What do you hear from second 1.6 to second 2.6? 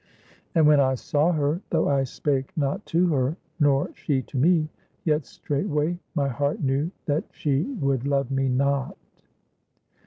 though I spake